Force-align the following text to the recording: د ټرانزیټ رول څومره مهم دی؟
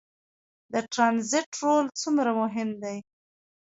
د 0.73 0.75
ټرانزیټ 0.93 1.49
رول 1.61 1.85
څومره 2.01 2.31
مهم 2.41 2.69
دی؟ 2.83 2.97